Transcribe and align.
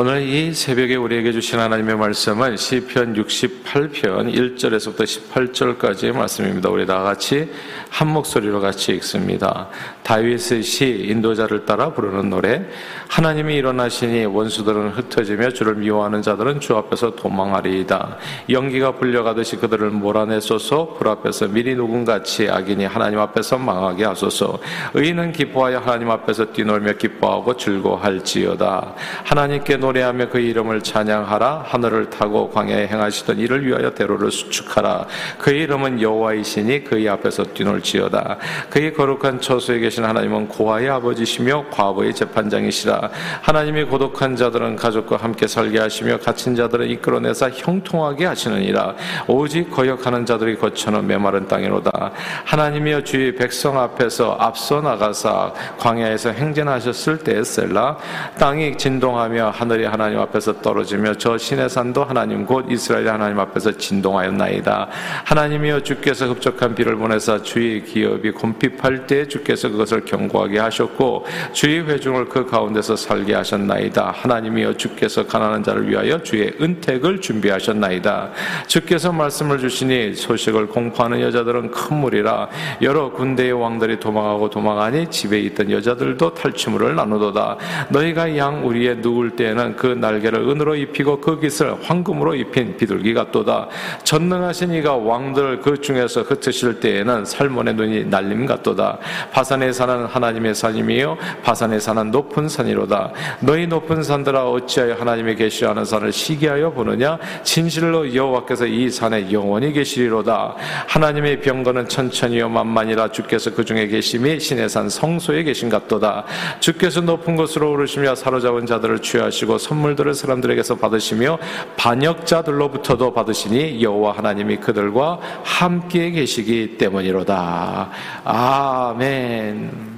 오늘 0.00 0.22
이 0.22 0.54
새벽에 0.54 0.94
우리에게 0.94 1.32
주신 1.32 1.58
하나님의 1.58 1.96
말씀은 1.96 2.56
시편 2.56 3.14
68편 3.14 4.32
1절에서부터 4.32 5.00
18절까지의 5.00 6.14
말씀입니다. 6.14 6.70
우리 6.70 6.86
다 6.86 7.02
같이 7.02 7.50
한 7.90 8.12
목소리로 8.12 8.60
같이 8.60 8.92
읽습니다. 8.92 9.68
다윗의 10.04 10.62
시 10.62 10.86
인도자를 11.08 11.66
따라 11.66 11.92
부르는 11.92 12.30
노래 12.30 12.64
하나님이 13.08 13.56
일어나시니 13.56 14.26
원수들은 14.26 14.90
흩어지며 14.90 15.50
주를 15.50 15.74
미워하는 15.74 16.22
자들은 16.22 16.60
주 16.60 16.76
앞에서 16.76 17.16
도망하리이다. 17.16 18.18
연기가 18.50 18.92
불려가듯이 18.92 19.56
그들을 19.56 19.90
몰아내소서 19.90 20.94
불 20.96 21.08
앞에서 21.08 21.48
미리 21.48 21.74
녹음같이 21.74 22.48
악인이 22.48 22.84
하나님 22.84 23.18
앞에서 23.18 23.58
망하게 23.58 24.04
하소서 24.04 24.60
의인은 24.94 25.32
기뻐하여 25.32 25.80
하나님 25.80 26.08
앞에서 26.12 26.52
뛰놀며 26.52 26.92
기뻐하고 26.92 27.56
즐거할지어다. 27.56 28.94
하나님께 29.24 29.76
노 29.78 29.87
래하며 29.92 30.28
그 30.28 30.38
이름을 30.38 30.82
찬양하라. 30.82 31.64
하늘을 31.66 32.10
타고 32.10 32.50
광야에 32.50 32.88
행하시던 32.88 33.38
이를 33.38 33.66
위하여 33.66 33.90
대로를 33.94 34.30
수축하라. 34.30 35.06
그의 35.38 35.62
이름은 35.62 36.00
여호와이시니 36.02 36.84
그의 36.84 37.08
앞에서 37.08 37.44
뛰놀지어다. 37.44 38.38
그의 38.70 38.92
거룩한 38.94 39.40
처소에 39.40 39.78
계신 39.80 40.04
하나님은 40.04 40.48
고아의 40.48 40.88
아버지시며 40.90 41.66
과부의 41.70 42.14
재판장이시라. 42.14 43.10
하나님이 43.42 43.84
고독한 43.84 44.36
자들은 44.36 44.76
가족과 44.76 45.16
함께 45.16 45.46
살게 45.46 45.78
하시며 45.78 46.18
갇힌 46.18 46.54
자들은 46.54 46.88
이끌어내사 46.88 47.50
형통하게 47.50 48.26
하시느니라. 48.26 48.94
오직 49.26 49.70
거역하는 49.70 50.26
자들이 50.26 50.56
거쳐는 50.56 51.06
메마른 51.06 51.46
땅이로다. 51.48 52.12
하나님이여 52.44 53.04
주의 53.04 53.34
백성 53.34 53.78
앞에서 53.78 54.36
앞서 54.38 54.80
나가사 54.80 55.52
광야에서 55.78 56.30
행진하셨을 56.30 57.18
때 57.18 57.42
셀라 57.42 57.96
땅이 58.38 58.76
진동하며 58.76 59.50
하늘 59.54 59.77
하늘이 59.78 59.84
하나님 59.86 60.18
앞에서 60.18 60.60
떨어지며 60.60 61.14
저 61.14 61.38
신의 61.38 61.68
산도 61.68 62.02
하나님 62.04 62.44
곧 62.44 62.66
이스라엘 62.68 63.08
하나님 63.08 63.38
앞에서 63.38 63.72
진동하였나이다. 63.72 64.88
하나님이여 65.24 65.82
주께서 65.82 66.26
흡족한 66.26 66.74
비를 66.74 66.96
보내사 66.96 67.42
주의 67.42 67.84
기업이 67.84 68.32
곰핍할 68.32 69.06
때 69.06 69.28
주께서 69.28 69.68
그것을 69.68 70.04
견고하게 70.04 70.58
하셨고 70.58 71.26
주의 71.52 71.86
회중을 71.86 72.28
그 72.28 72.46
가운데서 72.46 72.96
살게 72.96 73.34
하셨나이다. 73.34 74.12
하나님이여 74.16 74.76
주께서 74.76 75.26
가난한 75.26 75.62
자를 75.62 75.88
위하여 75.88 76.22
주의 76.22 76.52
은택을 76.60 77.20
준비하셨나이다. 77.20 78.30
주께서 78.66 79.12
말씀을 79.12 79.58
주시니 79.58 80.14
소식을 80.14 80.68
공포하는 80.68 81.20
여자들은 81.20 81.70
큰 81.70 81.96
무리라 81.98 82.48
여러 82.82 83.12
군대의 83.12 83.52
왕들이 83.52 84.00
도망하고 84.00 84.50
도망하니 84.50 85.10
집에 85.10 85.38
있던 85.40 85.70
여자들도 85.70 86.34
탈취물을 86.34 86.96
나누도다. 86.96 87.56
너희가 87.90 88.36
양 88.36 88.66
우리의 88.66 88.96
누울 88.96 89.36
때에는 89.36 89.67
그 89.76 89.86
날개를 89.86 90.48
은으로 90.48 90.76
입히고 90.76 91.20
그 91.20 91.40
깃을 91.40 91.82
황금으로 91.82 92.34
입힌 92.34 92.76
비둘기 92.76 93.14
같도다. 93.14 93.68
전능하신 94.04 94.72
이가 94.74 94.96
왕들을 94.96 95.60
그 95.60 95.80
중에서 95.80 96.22
흩으실 96.22 96.80
때에는 96.80 97.24
살몬의 97.24 97.74
눈이 97.74 98.04
날림 98.06 98.46
같도다. 98.46 98.98
바산에 99.32 99.72
사는 99.72 100.06
하나님의 100.06 100.54
산임이요 100.54 101.18
바산에 101.42 101.78
사는 101.78 102.10
높은 102.10 102.48
산이로다. 102.48 103.12
너희 103.40 103.66
높은 103.66 104.02
산들아 104.02 104.48
어찌하여 104.50 104.94
하나님의 104.94 105.36
계시하는 105.36 105.84
산을 105.84 106.12
시기하여 106.12 106.70
보느냐? 106.72 107.18
진실로 107.42 108.14
여호와께서 108.14 108.66
이 108.66 108.90
산에 108.90 109.30
영원히 109.32 109.72
계시리로다. 109.72 110.54
하나님의 110.86 111.40
병거는 111.40 111.88
천천히요 111.88 112.48
만만이라 112.48 113.12
주께서 113.12 113.52
그 113.54 113.64
중에 113.64 113.86
계심이 113.86 114.40
신의 114.40 114.68
산 114.68 114.88
성소에 114.88 115.42
계신 115.42 115.68
같도다. 115.68 116.24
주께서 116.60 117.00
높은 117.00 117.36
곳으로 117.36 117.72
오르시며 117.72 118.14
사로잡은 118.14 118.66
자들을 118.66 119.00
취하시고 119.00 119.57
선물들을 119.58 120.14
사람들에게서 120.14 120.76
받으시며 120.76 121.38
반역자들로부터도 121.76 123.12
받으시니 123.12 123.82
여호와 123.82 124.12
하나님이 124.16 124.58
그들과 124.58 125.20
함께 125.44 126.10
계시기 126.10 126.78
때문이로다. 126.78 127.90
아멘. 128.24 129.97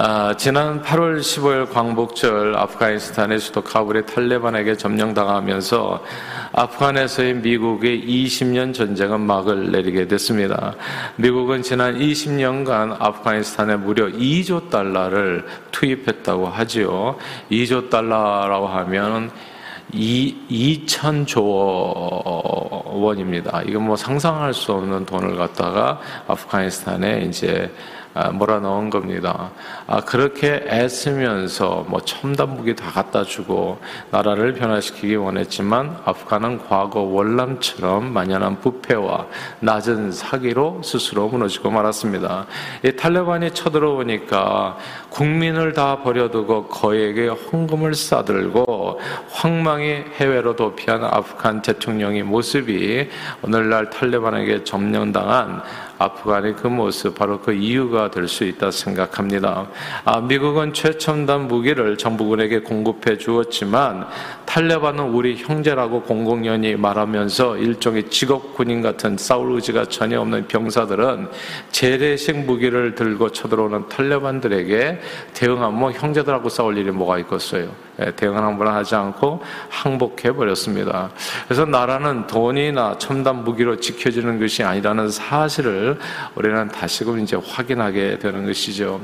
아, 0.00 0.32
지난 0.36 0.80
8월 0.80 1.18
15일 1.18 1.72
광복절 1.72 2.54
아프가니스탄의 2.56 3.40
수도 3.40 3.64
카불이 3.64 4.06
탈레반에게 4.06 4.76
점령당하면서 4.76 6.04
아프간에서의 6.52 7.34
미국의 7.34 8.04
20년 8.06 8.72
전쟁은 8.72 9.20
막을 9.22 9.72
내리게 9.72 10.06
됐습니다. 10.06 10.76
미국은 11.16 11.62
지난 11.62 11.98
20년간 11.98 12.94
아프가니스탄에 13.00 13.74
무려 13.74 14.06
2조 14.06 14.70
달러를 14.70 15.44
투입했다고 15.72 16.46
하지요. 16.46 17.16
2조 17.50 17.90
달러라고 17.90 18.68
하면 18.68 19.32
2, 19.92 20.86
2천조 20.86 21.42
원입니다. 22.84 23.62
이건 23.66 23.86
뭐 23.86 23.96
상상할 23.96 24.54
수 24.54 24.74
없는 24.74 25.06
돈을 25.06 25.34
갖다가 25.36 25.98
아프가니스탄에 26.28 27.22
이제 27.28 27.68
아, 27.68 28.07
몰아넣은 28.32 28.90
겁니다. 28.90 29.50
아, 29.86 30.00
그렇게 30.00 30.64
애쓰면서 30.68 31.86
뭐 31.88 32.00
첨단 32.00 32.54
무기 32.54 32.74
다 32.74 32.90
갖다 32.90 33.24
주고 33.24 33.78
나라를 34.10 34.54
변화시키기 34.54 35.16
원했지만 35.16 35.98
아프간은 36.04 36.66
과거 36.68 37.00
월남처럼 37.00 38.12
만연한 38.12 38.60
부패와 38.60 39.26
낮은 39.60 40.12
사기로 40.12 40.82
스스로 40.82 41.28
무너지고 41.28 41.70
말았습니다. 41.70 42.46
이 42.84 42.92
탈레반이 42.92 43.52
쳐들어오니까 43.52 44.76
국민을 45.10 45.72
다 45.72 46.02
버려두고 46.02 46.66
거액의 46.66 47.28
헌금을 47.28 47.94
싸들고 47.94 49.00
황망히 49.30 50.04
해외로 50.16 50.56
도피한 50.56 51.04
아프간 51.04 51.62
대통령의 51.62 52.22
모습이 52.24 53.08
오늘날 53.42 53.90
탈레반에게 53.90 54.64
점령당한 54.64 55.62
아프간의 55.98 56.54
그 56.56 56.68
모습 56.68 57.14
바로 57.16 57.40
그 57.40 57.52
이유가 57.52 58.10
될 58.10 58.28
수 58.28 58.44
있다 58.44 58.70
생각합니다. 58.70 59.66
아, 60.04 60.20
미국은 60.20 60.72
최첨단 60.72 61.48
무기를 61.48 61.96
정부군에게 61.96 62.60
공급해 62.60 63.16
주었지만 63.16 64.06
탈레반은 64.48 65.10
우리 65.10 65.36
형제라고 65.36 66.00
공공연히 66.00 66.74
말하면서 66.74 67.58
일종의 67.58 68.08
직업 68.08 68.54
군인 68.54 68.80
같은 68.80 69.18
싸울 69.18 69.52
의지가 69.52 69.84
전혀 69.90 70.22
없는 70.22 70.48
병사들은 70.48 71.28
재래식 71.70 72.34
무기를 72.46 72.94
들고 72.94 73.30
쳐들어오는 73.30 73.90
탈레반들에게 73.90 75.00
대응하면 75.34 75.78
뭐 75.78 75.92
형제들하고 75.92 76.48
싸울 76.48 76.78
일이 76.78 76.90
뭐가 76.90 77.18
있겠어요. 77.18 77.68
예, 78.00 78.12
대응을 78.12 78.40
한번 78.40 78.68
하지 78.68 78.94
않고 78.94 79.42
항복해 79.68 80.32
버렸습니다. 80.32 81.10
그래서 81.46 81.64
나라는 81.66 82.26
돈이나 82.28 82.96
첨단 82.98 83.44
무기로 83.44 83.80
지켜지는 83.80 84.38
것이 84.38 84.62
아니라는 84.62 85.10
사실을 85.10 85.98
우리는 86.36 86.68
다시금 86.68 87.20
이제 87.20 87.36
확인하게 87.36 88.18
되는 88.18 88.46
것이죠. 88.46 89.00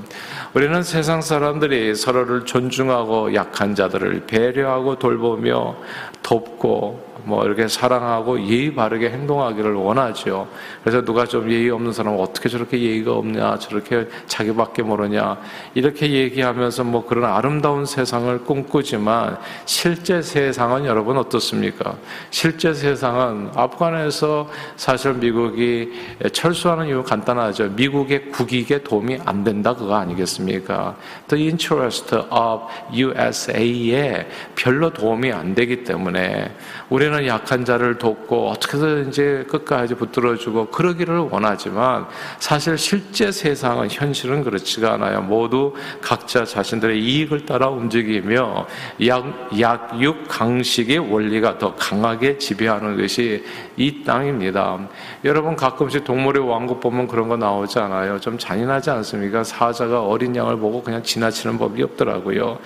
우리는 0.55 0.83
세상 0.85 1.21
사람들이 1.21 1.95
서로를 1.97 2.45
존중하고 2.45 3.35
약한 3.35 3.75
자들을 3.75 4.27
배려하고 4.27 4.97
돌보 4.97 5.34
며 5.37 5.77
돕고 6.23 7.14
뭐 7.25 7.45
이렇게 7.45 7.69
사랑하고 7.69 8.41
예의 8.47 8.75
바르게 8.75 9.11
행동하기를 9.11 9.75
원하죠. 9.75 10.47
그래서 10.83 11.03
누가 11.03 11.25
좀 11.25 11.51
예의 11.51 11.71
없는 11.71 11.93
사람은 11.93 12.19
어떻게 12.21 12.49
저렇게 12.49 12.79
예의가 12.79 13.13
없냐, 13.13 13.59
저렇게 13.59 14.09
자기밖에 14.27 14.83
모르냐, 14.83 15.39
이렇게 15.75 16.11
얘기하면서 16.11 16.85
뭐 16.85 17.07
그런 17.07 17.25
아름다운 17.25 17.87
세상을 17.87 18.45
꿈꾸지만 18.45 19.39
실제 19.65 20.21
세상은 20.21 20.85
여러분 20.85 21.17
어떻습니까? 21.17 21.97
실제 22.31 22.75
세상은 22.75 23.51
아프간에서 23.55 24.49
사실 24.77 25.15
미국이 25.15 25.93
철수하는 26.33 26.89
이유 26.89 27.03
간단하죠. 27.03 27.71
미국의 27.71 28.31
국익에 28.31 28.83
도움이 28.83 29.19
안 29.25 29.45
된다 29.45 29.75
그거 29.75 29.95
아니겠습니까? 29.97 30.97
The 31.29 31.47
interest 31.47 32.15
of 32.15 32.65
USA에 32.93 34.27
별로 34.55 34.91
도움이 34.91 35.33
안 35.33 35.55
되기 35.55 35.85
때문에 35.85 36.53
우리는 36.91 37.14
약한 37.27 37.65
자를 37.65 37.99
돕고 37.99 38.51
어떻게든 38.51 39.09
이제 39.09 39.45
끝까지 39.49 39.95
붙들어주고 39.95 40.67
그러기를 40.67 41.19
원하지만 41.31 42.07
사실 42.39 42.77
실제 42.77 43.31
세상은 43.31 43.89
현실은 43.91 44.43
그렇지가 44.43 44.95
않아요. 44.95 45.23
모두 45.23 45.75
각자 46.01 46.45
자신들의 46.45 47.03
이익을 47.03 47.47
따라 47.47 47.69
움직이며 47.69 48.67
약, 49.07 49.61
약육 49.61 50.29
강식의 50.29 50.99
원리가 50.99 51.59
더 51.59 51.75
강하게 51.75 52.39
지배하는 52.39 52.97
것이 52.97 53.45
이 53.77 54.03
땅입니다. 54.05 54.79
여러분 55.25 55.57
가끔씩 55.57 56.05
동물의 56.05 56.49
왕국 56.49 56.81
보면 56.81 57.07
그런 57.07 57.29
거 57.29 57.37
나오지 57.37 57.79
않아요? 57.79 58.19
좀 58.21 58.39
잔인하지 58.39 58.91
않습니까? 58.91 59.45
사자가 59.45 60.03
어린 60.03 60.35
양을 60.35 60.59
보고 60.59 60.83
그냥 60.83 61.03
지나치는 61.03 61.59
법이 61.59 61.83
없더라고요. 61.83 62.59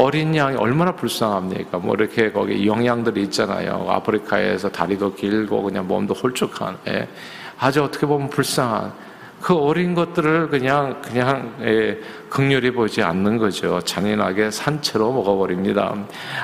어린 0.00 0.34
양이 0.34 0.56
얼마나 0.56 0.92
불쌍합니까? 0.92 1.76
뭐 1.76 1.94
이렇게 1.94 2.32
거기 2.32 2.66
영양들이 2.66 3.22
있잖아요. 3.24 3.84
아프리카에서 3.86 4.70
다리도 4.70 5.14
길고 5.14 5.62
그냥 5.62 5.86
몸도 5.86 6.14
홀쭉한, 6.14 6.78
예. 6.88 7.06
아주 7.58 7.84
어떻게 7.84 8.06
보면 8.06 8.30
불쌍한 8.30 8.94
그 9.42 9.54
어린 9.54 9.94
것들을 9.94 10.48
그냥 10.48 11.02
그냥 11.02 11.54
예, 11.60 11.98
극렬히 12.30 12.70
보지 12.70 13.02
않는 13.02 13.38
거죠. 13.38 13.80
잔인하게 13.80 14.52
산채로 14.52 15.12
먹어버립니다. 15.12 15.94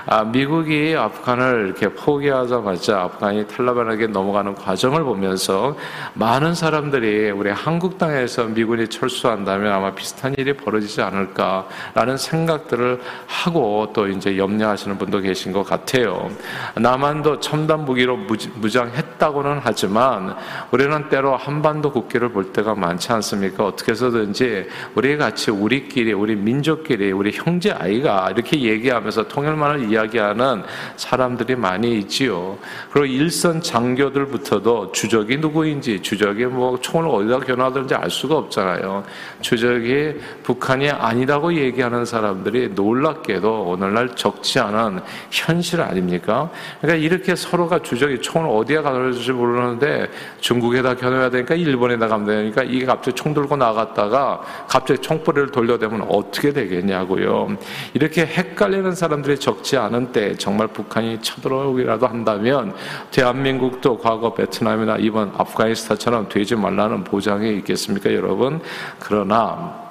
아, 0.07 0.25
미국이 0.25 0.97
아프간을 0.99 1.67
이렇게 1.67 1.89
포기하자마자 1.89 3.03
아프간이 3.03 3.47
탈레반에게 3.47 4.09
넘어가는 4.09 4.57
과정을 4.57 5.05
보면서 5.05 5.77
많은 6.15 6.55
사람들이 6.55 7.31
우리 7.31 7.51
한국 7.51 7.99
땅에서 7.99 8.45
미군이 8.45 8.89
철수한다면 8.89 9.73
아마 9.73 9.95
비슷한 9.95 10.35
일이 10.37 10.53
벌어지지 10.55 11.01
않을까라는 11.03 12.17
생각들을 12.19 13.01
하고 13.27 13.91
또 13.93 14.09
이제 14.09 14.37
염려하시는 14.37 14.99
분도 14.99 15.21
계신 15.21 15.53
것 15.53 15.63
같아요. 15.63 16.29
남한도 16.75 17.39
첨단 17.39 17.85
무기로 17.85 18.17
무장했다고는 18.57 19.61
하지만 19.63 20.35
우리는 20.73 21.09
때로 21.09 21.37
한반도 21.37 21.93
국기를 21.93 22.31
볼 22.31 22.53
때가 22.53 22.75
많지 22.75 23.13
않습니까? 23.13 23.65
어떻게 23.65 23.93
해서든지 23.93 24.69
우리 24.97 25.17
같이 25.17 25.53
우리 25.53 25.76
끼리 25.85 26.13
우리 26.13 26.35
민족끼리 26.35 27.13
우리 27.13 27.31
형제 27.33 27.71
아이가 27.71 28.31
이렇게 28.31 28.61
얘기하면서 28.61 29.29
통일만을 29.29 29.91
이야기하는 29.91 30.63
사람들이 30.97 31.55
많이 31.55 31.99
있지요. 32.01 32.59
그리고 32.91 33.07
일선 33.07 33.61
장교들부터도 33.61 34.93
주적이 34.93 35.37
누구인지 35.37 36.01
주적이 36.01 36.47
뭐 36.47 36.79
총을 36.81 37.09
어디다 37.09 37.47
겨눠들는지 37.47 37.95
알 37.95 38.11
수가 38.11 38.37
없잖아요. 38.39 39.05
주적이 39.43 40.17
북한이 40.43 40.91
아니라고 40.91 41.55
얘기하는 41.55 42.05
사람들이 42.05 42.71
놀랍게도 42.71 43.65
오늘날 43.65 44.17
적지 44.17 44.59
않은 44.59 45.01
현실 45.31 45.81
아닙니까? 45.81 46.51
그러니까 46.81 47.05
이렇게 47.05 47.37
서로가 47.37 47.81
주적이 47.83 48.21
총을 48.21 48.49
어디에 48.51 48.81
가져올지 48.81 49.33
모르는데 49.33 50.09
중국에다 50.41 50.97
겨눠야 50.97 51.31
되니까 51.31 51.55
일본에다 51.55 52.09
가면 52.09 52.27
되니까 52.27 52.63
이게 52.63 52.87
갑자기 52.87 53.15
총 53.15 53.35
들고 53.35 53.57
나갔다가 53.57 54.41
갑자기 54.67 55.01
총불을 55.03 55.51
돌 55.51 55.66
려대면 55.67 56.07
어떻게 56.09 56.53
되겠냐고요. 56.53 57.57
이렇게 57.95 58.25
헷갈리는 58.25 58.93
사람들이 58.95 59.39
적지 59.39 59.77
않은 59.77 60.13
때 60.13 60.37
정말 60.37 60.69
북한이 60.69 61.21
쳐들어오기라도 61.23 62.07
한다면 62.07 62.75
대한민국도 63.11 63.99
과거 63.99 64.35
베트남이나 64.35 64.97
이번 64.99 65.33
아프가니스탄처럼 65.37 66.29
되지 66.29 66.57
말라는 66.57 67.05
보장이 67.05 67.57
있겠습니까, 67.59 68.13
여러분? 68.15 68.61
그러나 68.99 69.87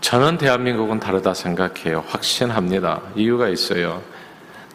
저는 0.00 0.38
대한민국은 0.38 1.00
다르다 1.00 1.32
생각해요. 1.34 2.04
확신합니다. 2.06 3.00
이유가 3.16 3.48
있어요. 3.48 4.02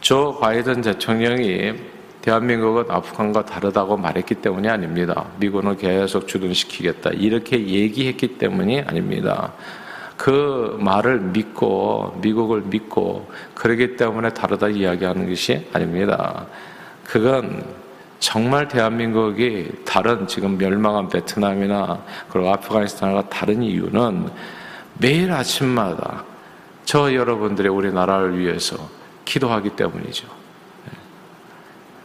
조 0.02 0.40
바이든 0.40 0.82
대통령이 0.82 1.99
대한민국은 2.22 2.86
아프간과 2.90 3.46
다르다고 3.46 3.98
말했기 3.98 4.36
때문이 4.36 4.68
아닙니다. 4.68 5.26
미국은 5.40 5.78
계속 5.78 6.28
주둔시키겠다. 6.28 7.12
이렇게 7.12 7.58
얘기했기 7.66 8.38
때문이 8.38 8.82
아닙니다. 8.82 9.54
그 10.18 10.78
말을 10.82 11.20
믿고, 11.20 12.20
미국을 12.22 12.62
믿고, 12.62 13.30
그러기 13.56 13.96
때문에 13.96 14.34
다르다 14.34 14.68
이야기하는 14.68 15.30
것이 15.30 15.66
아닙니다. 15.72 16.46
그건 17.06 17.64
정말 18.20 18.68
대한민국이 18.68 19.72
다른 19.86 20.28
지금 20.28 20.58
멸망한 20.58 21.08
베트남이나 21.08 22.04
그리고 22.30 22.50
아프가니스탄과 22.50 23.30
다른 23.30 23.64
이유는 23.64 24.30
매일 24.98 25.32
아침마다 25.32 26.26
저 26.84 27.14
여러분들의 27.14 27.72
우리나라를 27.72 28.38
위해서 28.38 28.78
기도하기 29.24 29.72
때문이죠. 29.72 30.28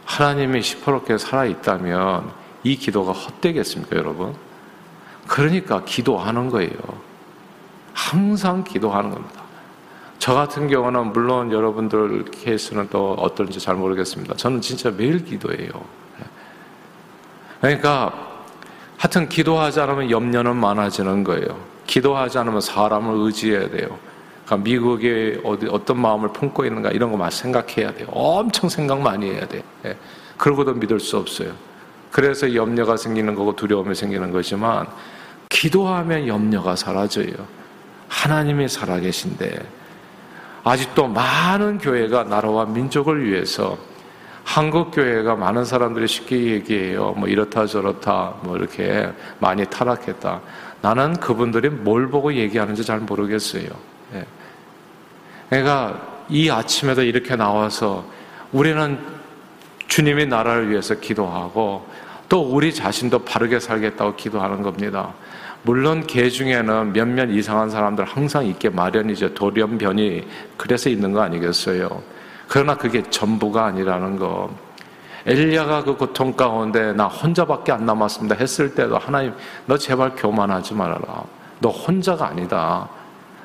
하나님이 0.05 0.61
시퍼렇게 0.61 1.17
살아있다면 1.17 2.31
이 2.63 2.77
기도가 2.77 3.11
헛되겠습니까, 3.11 3.97
여러분? 3.97 4.33
그러니까 5.27 5.83
기도하는 5.83 6.49
거예요. 6.49 6.77
항상 7.93 8.63
기도하는 8.63 9.11
겁니다. 9.11 9.43
저 10.19 10.33
같은 10.33 10.67
경우는 10.67 11.13
물론 11.13 11.51
여러분들 11.51 12.25
케이스는 12.25 12.89
또 12.89 13.13
어떨지 13.13 13.59
잘 13.59 13.75
모르겠습니다. 13.75 14.35
저는 14.35 14.61
진짜 14.61 14.91
매일 14.91 15.23
기도해요. 15.23 15.69
그러니까 17.61 18.43
하여튼 18.97 19.29
기도하지 19.29 19.79
않으면 19.81 20.09
염려는 20.09 20.55
많아지는 20.55 21.23
거예요. 21.23 21.59
기도하지 21.85 22.37
않으면 22.39 22.61
사람을 22.61 23.25
의지해야 23.25 23.69
돼요. 23.69 23.97
그러니까 24.45 24.57
미국이 24.57 25.39
어디, 25.43 25.67
어떤 25.67 25.99
마음을 25.99 26.29
품고 26.29 26.65
있는가 26.65 26.91
이런 26.91 27.11
거만 27.11 27.31
생각해야 27.31 27.93
돼요. 27.93 28.07
엄청 28.11 28.69
생각 28.69 28.99
많이 29.01 29.29
해야 29.31 29.47
돼요. 29.47 29.63
예. 29.85 29.97
그러고도 30.37 30.73
믿을 30.73 30.99
수 30.99 31.17
없어요. 31.17 31.53
그래서 32.11 32.53
염려가 32.53 32.97
생기는 32.97 33.35
거고 33.35 33.55
두려움이 33.55 33.95
생기는 33.95 34.31
거지만 34.31 34.87
기도하면 35.49 36.27
염려가 36.27 36.75
사라져요. 36.75 37.33
하나님이 38.07 38.67
살아계신데 38.67 39.59
아직도 40.63 41.07
많은 41.07 41.77
교회가 41.77 42.23
나라와 42.23 42.65
민족을 42.65 43.25
위해서 43.25 43.77
한국 44.43 44.91
교회가 44.91 45.35
많은 45.35 45.65
사람들이 45.65 46.07
쉽게 46.07 46.37
얘기해요. 46.37 47.13
뭐 47.17 47.27
이렇다 47.27 47.65
저렇다 47.65 48.35
뭐 48.43 48.55
이렇게 48.57 49.11
많이 49.39 49.65
타락했다. 49.65 50.41
나는 50.81 51.13
그분들이 51.13 51.69
뭘 51.69 52.09
보고 52.09 52.33
얘기하는지 52.33 52.83
잘 52.83 52.99
모르겠어요. 52.99 53.67
예. 54.13 54.25
그러니까 55.49 55.99
이 56.29 56.49
아침에도 56.49 57.03
이렇게 57.03 57.35
나와서 57.35 58.05
우리는 58.51 58.97
주님의 59.87 60.27
나라를 60.27 60.69
위해서 60.69 60.95
기도하고 60.95 61.85
또 62.27 62.41
우리 62.41 62.73
자신도 62.73 63.19
바르게 63.19 63.59
살겠다고 63.59 64.15
기도하는 64.15 64.61
겁니다. 64.61 65.13
물론 65.63 66.05
개 66.05 66.29
중에는 66.29 66.93
몇몇 66.93 67.29
이상한 67.29 67.69
사람들 67.69 68.05
항상 68.05 68.45
있게 68.45 68.69
마련이죠. 68.69 69.33
돌연변이 69.33 70.27
그래서 70.57 70.89
있는 70.89 71.11
거 71.11 71.21
아니겠어요? 71.21 72.03
그러나 72.47 72.75
그게 72.77 73.03
전부가 73.09 73.65
아니라는 73.65 74.17
거. 74.17 74.49
엘리야가 75.25 75.83
그 75.83 75.97
고통 75.97 76.33
가운데 76.33 76.93
나 76.93 77.07
혼자밖에 77.07 77.71
안 77.71 77.85
남았습니다 77.85 78.35
했을 78.35 78.75
때도 78.75 78.99
하나님 78.99 79.33
너 79.65 79.75
제발 79.75 80.15
교만하지 80.15 80.75
말아라. 80.75 81.23
너 81.59 81.69
혼자가 81.69 82.27
아니다. 82.27 82.87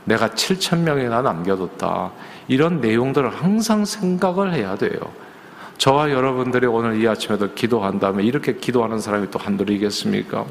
내가 0.05 0.29
7천 0.29 0.81
명이나 0.81 1.23
남겨뒀다. 1.23 2.11
이런 2.49 2.81
내용들을 2.81 3.31
항상 3.31 3.85
생각을 3.85 4.53
해야 4.53 4.77
돼요. 4.77 4.91
저와 5.81 6.11
여러분들이 6.11 6.67
오늘 6.67 7.01
이 7.01 7.09
아침에도 7.09 7.55
기도한다면 7.55 8.27
이렇게 8.27 8.55
기도하는 8.55 8.99
사람이 8.99 9.31
또 9.31 9.39
한둘이겠습니까? 9.39 10.45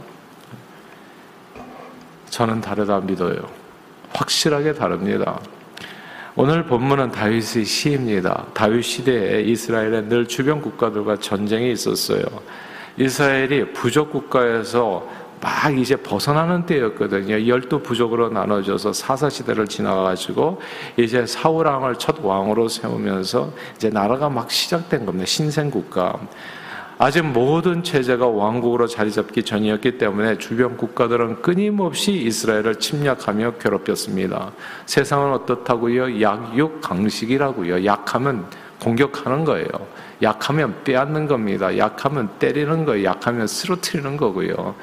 저는 2.32 2.62
다르다 2.62 3.02
믿어요. 3.02 3.38
확실하게 4.12 4.74
다릅니다. 4.74 5.40
오늘 6.36 6.66
본문은 6.66 7.12
다윗의 7.12 7.64
시입니다. 7.64 8.48
다윗 8.56 8.82
시대에 8.82 9.42
이스라엘에 9.42 10.08
늘 10.08 10.28
주변 10.28 10.64
국가들과 10.64 11.18
전쟁이 11.18 11.72
있었어요. 11.74 12.24
이스라엘이 12.98 13.74
부족 13.74 14.12
국가에서 14.12 15.08
막 15.42 15.78
이제 15.78 15.96
벗어나는 15.96 16.66
때였거든요. 16.66 17.48
열두 17.48 17.82
부족으로 17.82 18.30
나눠져서 18.30 18.94
사사 18.94 19.30
시대를 19.30 19.68
지나가지고 19.68 20.62
이제 20.98 21.26
사울왕을 21.26 21.96
첫 21.96 22.18
왕으로 22.22 22.68
세우면서 22.68 23.52
이제 23.76 23.90
나라가 23.90 24.30
막 24.30 24.52
시작된 24.52 25.06
겁니다. 25.06 25.26
신생 25.26 25.72
국가. 25.72 26.20
아직 27.02 27.22
모든 27.26 27.82
체제가 27.82 28.28
왕국으로 28.28 28.86
자리 28.86 29.10
잡기 29.10 29.44
전이었기 29.44 29.98
때문에 29.98 30.38
주변 30.38 30.76
국가들은 30.76 31.42
끊임없이 31.42 32.12
이스라엘을 32.12 32.76
침략하며 32.76 33.54
괴롭혔습니다. 33.54 34.52
세상은 34.86 35.32
어떻다고요? 35.32 36.22
약육 36.22 36.82
강식이라고요. 36.82 37.86
약하면 37.86 38.48
공격하는 38.82 39.46
거예요. 39.46 39.70
약하면 40.22 40.76
빼앗는 40.84 41.28
겁니다. 41.28 41.78
약하면 41.78 42.30
때리는 42.38 42.84
거예요. 42.84 43.06
약하면 43.06 43.48
쓰러뜨리는 43.48 44.18
거고요. 44.18 44.76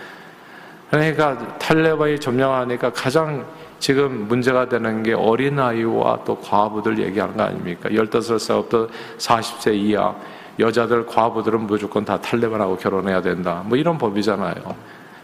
그러니까 0.90 1.58
탈레반이 1.58 2.20
점령하니까 2.20 2.92
가장 2.92 3.44
지금 3.78 4.26
문제가 4.28 4.68
되는 4.68 5.02
게 5.02 5.12
어린아이와 5.12 6.20
또 6.24 6.38
과부들 6.40 6.98
얘기하는 6.98 7.36
거 7.36 7.42
아닙니까? 7.42 7.88
15살부터 7.88 8.88
40세 9.18 9.74
이하 9.74 10.14
여자들 10.58 11.06
과부들은 11.06 11.66
무조건 11.66 12.04
다 12.04 12.18
탈레반하고 12.18 12.76
결혼해야 12.78 13.20
된다. 13.20 13.62
뭐 13.66 13.76
이런 13.76 13.98
법이잖아요. 13.98 14.54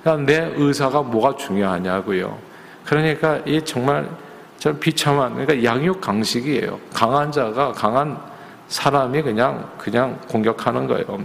그러니까 0.02 0.32
내 0.32 0.52
의사가 0.56 1.02
뭐가 1.02 1.36
중요하냐고요. 1.36 2.36
그러니까 2.84 3.38
이 3.46 3.62
정말 3.64 4.08
저 4.58 4.72
비참한 4.74 5.34
그러니까 5.34 5.64
양육 5.64 6.00
강식이에요. 6.00 6.78
강한 6.92 7.32
자가 7.32 7.72
강한 7.72 8.18
사람이 8.68 9.22
그냥 9.22 9.68
그냥 9.78 10.18
공격하는 10.28 10.86
거예요. 10.86 11.18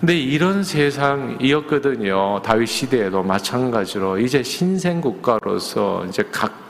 근데 0.00 0.16
이런 0.18 0.62
세상이었거든요. 0.62 2.42
다윗 2.42 2.66
시대에도 2.66 3.22
마찬가지로 3.22 4.18
이제 4.18 4.42
신생 4.42 5.00
국가로서 5.00 6.04
이제 6.06 6.22
각 6.30 6.64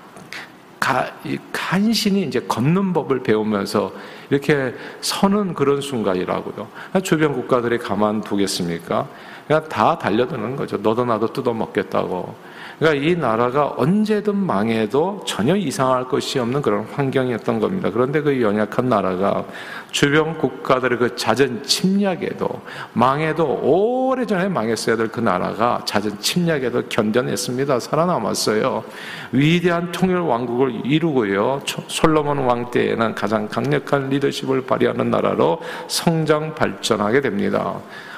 가, 0.78 1.10
간신히 1.50 2.24
이제 2.24 2.40
걷는 2.40 2.92
법을 2.92 3.22
배우면서 3.22 3.90
이렇게 4.28 4.74
서는 5.00 5.54
그런 5.54 5.80
순간이라고요. 5.80 6.68
주변 7.02 7.32
국가들이 7.32 7.78
가만두겠습니까? 7.78 9.08
그냥 9.46 9.68
다 9.68 9.96
달려드는 9.96 10.56
거죠. 10.56 10.76
너도 10.76 11.06
나도 11.06 11.32
뜯어먹겠다고. 11.32 12.34
그러니까 12.78 13.04
이 13.04 13.16
나라가 13.16 13.72
언제든 13.76 14.36
망해도 14.36 15.22
전혀 15.26 15.56
이상할 15.56 16.08
것이 16.08 16.38
없는 16.38 16.60
그런 16.60 16.84
환경이었던 16.92 17.60
겁니다. 17.60 17.90
그런데 17.92 18.20
그 18.20 18.42
연약한 18.42 18.88
나라가 18.88 19.44
주변 19.90 20.36
국가들의 20.36 20.98
그 20.98 21.16
잦은 21.16 21.62
침략에도 21.62 22.48
망해도 22.92 23.60
오래전에 23.62 24.48
망했어야 24.48 24.96
될 24.96 25.14
그 25.14 25.20
나라가 25.20 25.80
잦은 25.84 26.18
침략에도 26.18 26.88
견뎌냈습니다. 26.88 27.78
살아남았어요. 27.78 28.82
위대한 29.30 29.92
통일 29.92 30.16
왕국을 30.16 30.80
이루고요. 30.84 31.62
솔로몬 31.86 32.38
왕 32.38 32.68
때에는 32.72 33.14
가장 33.14 33.46
강력한 33.48 34.08
리더십을 34.08 34.66
발휘하는 34.66 35.08
나라로 35.08 35.60
성장 35.86 36.52
발전하게 36.56 37.20
됩니다. 37.20 37.74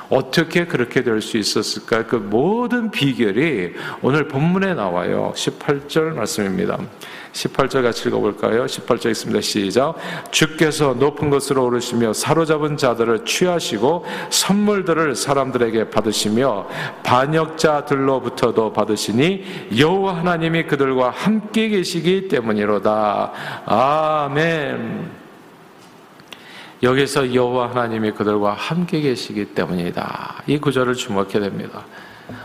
어떻게 0.09 0.67
그렇게 0.67 1.03
될 1.03 1.21
수 1.27 1.37
있었을까? 1.37 2.07
그 2.07 2.17
모든 2.17 2.91
비결이 2.91 3.75
오늘 4.03 4.29
본문에 4.29 4.75
나와요. 4.75 5.33
18절 5.35 6.15
말씀입니다. 6.15 6.79
18절 7.33 7.83
같이 7.83 8.09
읽어볼까요? 8.09 8.65
18절 8.65 9.11
있습니다. 9.11 9.41
시작. 9.41 9.97
주께서 10.31 10.95
높은 10.95 11.29
곳으로 11.29 11.67
오르시며 11.67 12.13
사로잡은 12.13 12.77
자들을 12.77 13.25
취하시고 13.25 14.07
선물들을 14.31 15.15
사람들에게 15.15 15.91
받으시며 15.91 16.67
반역자들로부터도 17.03 18.73
받으시니 18.73 19.45
여호와 19.79 20.19
하나님이 20.19 20.65
그들과 20.65 21.11
함께 21.11 21.69
계시기 21.69 22.29
때문이로다. 22.29 23.33
아멘. 23.67 25.26
여기서 26.83 27.35
여호와 27.35 27.71
하나님이 27.71 28.13
그들과 28.13 28.53
함께 28.53 29.01
계시기 29.01 29.47
때문이다. 29.47 30.43
이 30.47 30.59
구절을 30.59 30.95
주목해야 30.95 31.41
됩니다. 31.41 31.85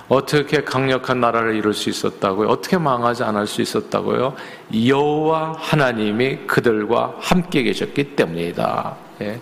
어떻게 0.08 0.64
강력한 0.64 1.20
나라를 1.20 1.56
이룰 1.56 1.74
수 1.74 1.90
있었다고요? 1.90 2.48
어떻게 2.48 2.78
망하지 2.78 3.24
않을 3.24 3.48
수 3.48 3.62
있었다고요? 3.62 4.36
여호와 4.88 5.56
하나님이 5.58 6.40
그들과 6.48 7.16
함께 7.20 7.64
계셨기 7.64 8.16
때문이다. 8.16 8.96
예. 9.22 9.42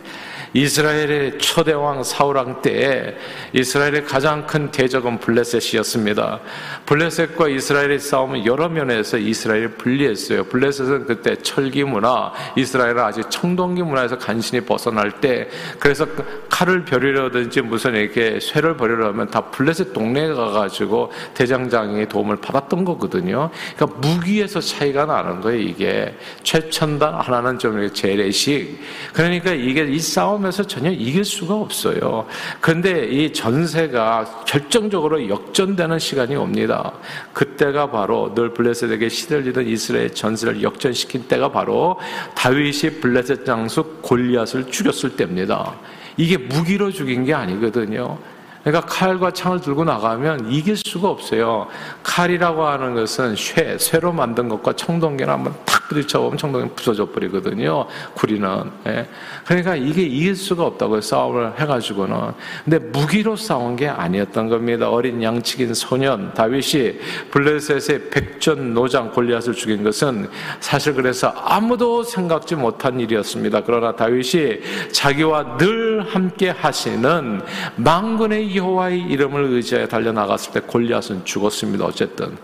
이스라엘의 0.54 1.38
초대왕 1.38 2.04
사울왕 2.04 2.62
때에 2.62 3.16
이스라엘의 3.54 4.06
가장 4.06 4.48
큰 4.48 4.72
대적은 4.72 5.20
블레셋이었습니다. 5.20 6.40
블레셋과 6.86 7.50
이스라엘의 7.50 8.00
싸움은 8.00 8.46
여러 8.46 8.68
면에서 8.68 9.18
이스라엘이 9.18 9.68
불리했어요. 9.78 10.46
블레셋은 10.46 11.06
그때 11.06 11.36
철기 11.36 11.84
문화, 11.84 12.34
이스라엘은 12.56 13.00
아직 13.00 13.30
청동기 13.30 13.84
문화에서 13.84 14.18
간신히 14.18 14.66
벗어날 14.66 15.12
때 15.22 15.50
그래서 15.80 16.08
칼을 16.50 16.84
벼리려든지 16.86 17.62
무슨 17.62 17.96
이렇게 17.96 18.40
쇠를 18.40 18.76
버리려면 18.76 19.28
다 19.30 19.42
블레셋 19.42 19.94
동네에 19.94 20.34
가가지고 20.34 21.12
대장장의 21.36 22.10
도움을 22.10 22.38
받았던 22.38 22.86
거거든요. 22.86 23.50
그러니까 23.76 24.00
무기에서 24.00 24.60
차이가 24.60 25.06
나는 25.06 25.42
거예요. 25.42 25.60
이게 25.60 26.16
최첨단 26.44 27.14
하나는 27.14 27.60
좀 27.60 27.92
재래식. 27.94 28.80
그러니까 29.14 29.52
이게 29.52 29.84
이 29.84 30.00
싸움 30.00 30.39
싸움에서 30.40 30.64
전혀 30.64 30.90
이길 30.90 31.24
수가 31.24 31.56
없어요. 31.56 32.26
그런데 32.60 33.06
이 33.08 33.32
전세가 33.32 34.44
결정적으로 34.48 35.30
역전되는 35.30 36.00
시간이 36.00 36.36
옵니다. 36.36 36.94
그때가 37.34 37.92
바로 37.92 38.34
늘 38.34 38.54
블레셋에게 38.54 39.10
시들리던 39.10 39.68
이스라엘 39.68 40.14
전세를 40.14 40.64
역전시킨 40.64 41.28
때가 41.28 41.52
바로 41.52 42.00
다윗이 42.36 43.00
블레셋 43.02 43.46
장수 43.46 43.84
골리앗을 44.02 44.72
죽였을 44.72 45.16
때입니다. 45.16 45.76
이게 46.18 46.38
무기로 46.38 46.92
죽인 46.92 47.26
게 47.26 47.34
아니거든요. 47.34 48.18
그러니까 48.64 48.86
칼과 48.88 49.32
창을 49.32 49.62
들고 49.62 49.84
나가면 49.86 50.52
이길 50.52 50.76
수가 50.76 51.10
없어요. 51.10 51.68
칼이라고 52.04 52.66
하는 52.66 52.94
것은 52.94 53.36
쇠, 53.36 53.78
쇠로 53.78 54.12
만든 54.12 54.50
것과 54.50 54.74
청동기를 54.74 55.32
한번 55.32 55.54
탁 55.66 55.79
부딪혀 55.90 56.20
보면 56.20 56.38
청동기 56.38 56.76
부서져 56.76 57.10
버리거든요. 57.10 57.86
구리는. 58.14 58.72
예. 58.88 59.08
그러니까 59.46 59.76
이게 59.76 60.04
이길 60.04 60.36
수가 60.36 60.64
없다고 60.64 61.02
싸움을 61.02 61.60
해가지고는. 61.60 62.32
근데 62.64 62.78
무기로 62.78 63.36
싸운 63.36 63.76
게 63.76 63.88
아니었던 63.88 64.50
겁니다. 64.50 64.90
어린 64.90 65.22
양치긴 65.22 65.74
소년 65.74 66.34
다윗이 66.36 67.00
블레셋의 67.32 68.12
백전 68.12 68.74
노장 68.74 69.12
골리앗을 69.12 69.54
죽인 69.54 69.84
것은 69.84 70.30
사실 70.60 70.94
그래서 70.94 71.30
아무도 71.30 72.04
생각지 72.04 72.56
못한 72.56 73.00
일이었습니다. 73.00 73.64
그러나 73.64 73.96
다윗이 73.96 74.60
자기와 74.92 75.58
늘 75.58 76.06
함께 76.08 76.50
하시는 76.50 77.42
망군의 77.78 78.56
여호와의 78.56 79.02
이름을 79.02 79.46
의지해 79.46 79.88
달려 79.88 80.12
나갔을 80.12 80.54
때 80.54 80.60
골리앗은 80.60 81.26
죽었습니다. 81.26 81.86
어쨌든 81.86 82.38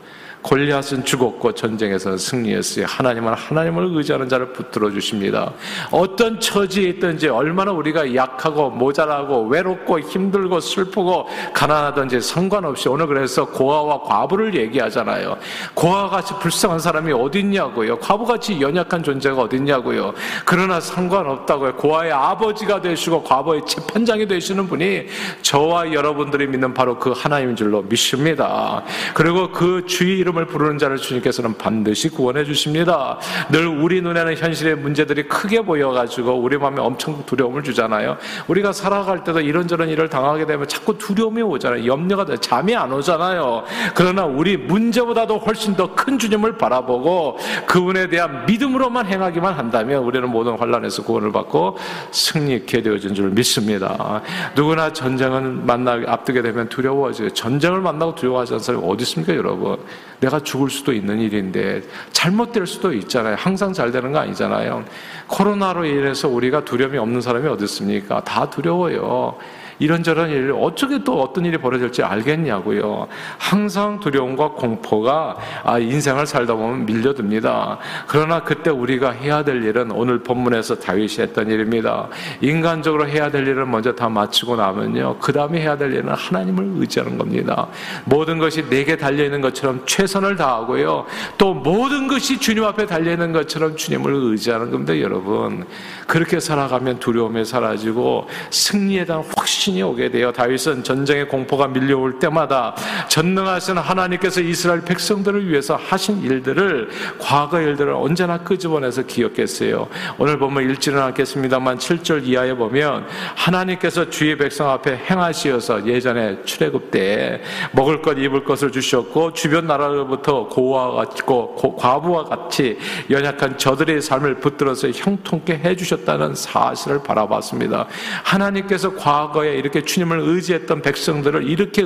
골리앗은 0.45 1.03
죽었고 1.03 1.53
전쟁에서는 1.53 2.19
승리했어요. 2.19 2.85
하나님은 2.87 3.33
하나님을 3.33 3.97
의지하는 3.97 4.29
자를 4.29 4.53
붙들어 4.53 4.91
주십니다. 4.91 5.51
어떤 5.89 6.39
처지에 6.39 6.89
있든지 6.89 7.29
얼마나 7.29 7.71
우리가 7.71 8.13
약하고 8.13 8.69
모자라고 8.69 9.47
외롭고 9.47 9.99
힘들고 9.99 10.59
슬프고 10.59 11.27
가난하든지 11.51 12.21
상관없이 12.21 12.87
오늘 12.87 13.07
그래서 13.07 13.45
고아와 13.45 14.01
과부를 14.01 14.55
얘기하잖아요. 14.55 15.35
고아같이 15.73 16.35
불쌍한 16.39 16.77
사람이 16.77 17.11
어딨냐고요. 17.11 17.97
과부같이 17.97 18.61
연약한 18.61 19.01
존재가 19.01 19.41
어딨냐고요. 19.41 20.13
그러나 20.45 20.79
상관없다고요. 20.79 21.75
고아의 21.77 22.11
아버지가 22.11 22.81
되시고 22.81 23.23
과부의 23.23 23.63
재판장이 23.65 24.27
되시는 24.27 24.67
분이 24.67 25.07
저와 25.41 25.91
여러분들이 25.91 26.45
믿는 26.47 26.75
바로 26.75 26.99
그 26.99 27.11
하나님인 27.15 27.55
줄로 27.55 27.81
믿습니다. 27.81 28.83
그리고 29.15 29.51
그 29.51 29.83
주의 29.87 30.19
이름 30.19 30.34
이름을 30.35 30.45
부르는 30.47 30.77
자를 30.77 30.97
주님께서는 30.97 31.57
반드시 31.57 32.09
구원해 32.09 32.43
주십니다. 32.43 33.17
늘 33.49 33.67
우리 33.67 34.01
눈에는 34.01 34.35
현실의 34.35 34.75
문제들이 34.75 35.23
크게 35.23 35.61
보여가지고 35.61 36.33
우리 36.33 36.57
마음에 36.57 36.81
엄청 36.81 37.25
두려움을 37.25 37.63
주잖아요. 37.63 38.17
우리가 38.47 38.73
살아갈 38.73 39.23
때도 39.23 39.39
이런저런 39.39 39.89
일을 39.89 40.09
당하게 40.09 40.45
되면 40.45 40.67
자꾸 40.67 40.97
두려움이 40.97 41.41
오잖아요. 41.41 41.85
염려가 41.85 42.25
돼. 42.25 42.37
잠이 42.37 42.75
안 42.75 42.91
오잖아요. 42.91 43.63
그러나 43.95 44.25
우리 44.25 44.57
문제보다도 44.57 45.39
훨씬 45.39 45.75
더 45.75 45.95
큰 45.95 46.19
주님을 46.19 46.57
바라보고 46.57 47.37
그분에 47.67 48.07
대한 48.09 48.45
믿음으로만 48.45 49.05
행하기만 49.05 49.53
한다면 49.53 50.03
우리는 50.03 50.29
모든 50.29 50.57
환란에서 50.57 51.03
구원을 51.03 51.31
받고 51.31 51.77
승리케 52.11 52.81
되어진 52.81 53.13
줄 53.13 53.29
믿습니다. 53.29 54.21
누구나 54.55 54.91
전쟁은 54.91 55.65
만나 55.65 56.01
앞두게 56.05 56.41
되면 56.41 56.67
두려워져요. 56.67 57.29
전쟁을 57.29 57.79
만나고 57.79 58.15
두려워하지 58.15 58.53
않는 58.53 58.63
사람이 58.63 58.83
어디 58.85 59.03
있습니까, 59.03 59.33
여러분? 59.35 59.77
내가 60.25 60.39
죽을 60.39 60.69
수도 60.69 60.91
있는 60.91 61.19
일인데 61.19 61.83
잘못될 62.11 62.65
수도 62.65 62.93
있잖아요. 62.93 63.35
항상 63.37 63.73
잘 63.73 63.91
되는 63.91 64.11
거 64.11 64.19
아니잖아요. 64.19 64.83
코로나로 65.27 65.85
인해서 65.85 66.27
우리가 66.27 66.65
두려움이 66.65 66.97
없는 66.97 67.21
사람이 67.21 67.47
어디 67.47 67.65
있습니까? 67.65 68.23
다 68.23 68.49
두려워요. 68.49 69.37
이런저런 69.79 70.29
일, 70.29 70.53
어떻게 70.57 71.03
또 71.03 71.21
어떤 71.21 71.45
일이 71.45 71.57
벌어질지 71.57 72.03
알겠냐고요. 72.03 73.07
항상 73.37 73.99
두려움과 73.99 74.49
공포가 74.51 75.35
아, 75.63 75.79
인생을 75.79 76.25
살다 76.25 76.55
보면 76.55 76.85
밀려듭니다. 76.85 77.77
그러나 78.07 78.43
그때 78.43 78.69
우리가 78.69 79.11
해야 79.11 79.43
될 79.43 79.63
일은 79.63 79.91
오늘 79.91 80.19
본문에서 80.19 80.79
다윗이 80.79 81.17
했던 81.19 81.49
일입니다. 81.49 82.07
인간적으로 82.41 83.07
해야 83.07 83.29
될 83.29 83.47
일을 83.47 83.65
먼저 83.65 83.93
다 83.93 84.09
마치고 84.09 84.55
나면요. 84.55 85.17
그 85.19 85.33
다음에 85.33 85.59
해야 85.61 85.77
될 85.77 85.93
일은 85.93 86.09
하나님을 86.09 86.73
의지하는 86.77 87.17
겁니다. 87.17 87.67
모든 88.05 88.37
것이 88.37 88.67
내게 88.69 88.95
달려있는 88.95 89.41
것처럼 89.41 89.83
최선을 89.85 90.35
다하고요. 90.35 91.05
또 91.37 91.53
모든 91.53 92.07
것이 92.07 92.39
주님 92.39 92.63
앞에 92.63 92.85
달려있는 92.85 93.33
것처럼 93.33 93.75
주님을 93.75 94.13
의지하는 94.13 94.71
겁니다, 94.71 94.99
여러분. 94.99 95.65
그렇게 96.07 96.39
살아가면 96.39 96.99
두려움이 96.99 97.45
사라지고 97.45 98.27
승리에 98.51 99.05
대한 99.05 99.23
확신 99.35 99.64
이 99.73 99.81
오게 99.81 100.11
돼요. 100.11 100.31
다윗은 100.31 100.83
전쟁의 100.83 101.27
공포가 101.27 101.67
밀려올 101.67 102.19
때마다 102.19 102.75
전능하신 103.09 103.77
하나님께서 103.77 104.41
이스라엘 104.41 104.81
백성들을 104.81 105.49
위해서 105.49 105.75
하신 105.75 106.21
일들을 106.21 106.89
과거 107.19 107.59
일들을 107.59 107.91
언제나 107.93 108.37
끄집어내서 108.37 109.03
기억했어요. 109.03 109.87
오늘 110.19 110.37
보면 110.37 110.69
읽지는 110.69 111.01
않겠습니다만 111.01 111.79
7절 111.79 112.25
이하에 112.27 112.53
보면 112.53 113.07
하나님께서 113.35 114.09
주의 114.09 114.37
백성 114.37 114.69
앞에 114.69 114.95
행하시어서 115.09 115.87
예전에 115.87 116.43
출애굽 116.43 116.91
때 116.91 117.41
먹을 117.71 118.01
것 118.01 118.17
입을 118.17 118.43
것을 118.43 118.71
주셨고 118.71 119.33
주변 119.33 119.65
나라로부터 119.65 120.47
고아와 120.47 121.05
같이 121.05 121.23
과부와 121.23 122.25
같이 122.25 122.77
연약한 123.09 123.57
저들의 123.57 124.01
삶을 124.01 124.35
붙들어서 124.35 124.89
형통케 124.89 125.61
해주셨. 125.63 125.95
주셨다는 125.95 126.35
사실을 126.35 127.01
바라봤습니다. 127.03 127.87
하나님께서 128.23 128.93
과거에 128.95 129.54
이렇게 129.55 129.81
주님을 129.81 130.19
의지했던 130.19 130.81
백성들을 130.81 131.49
이렇게 131.49 131.83